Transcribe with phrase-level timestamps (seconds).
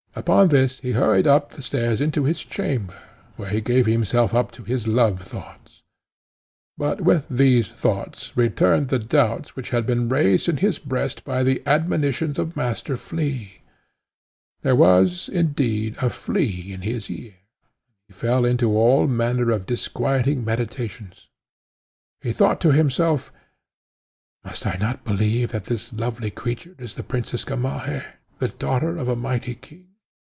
[0.13, 2.99] Upon this he hurried up the stairs into his chamber,
[3.37, 5.83] where he gave himself up to his love thoughts,
[6.77, 11.43] but with these thoughts returned the doubts which had been raised in his breast by
[11.43, 13.61] the admonitions of Master Flea.
[14.63, 19.65] There was, indeed, a flea in his ear, and he fell into all manner of
[19.65, 21.29] disquieting meditations.
[22.19, 23.31] He thought to himself,
[24.43, 28.03] "Must I not believe that this lovely creature is the Princess Gamaheh,
[28.39, 29.87] the daughter of a mighty king?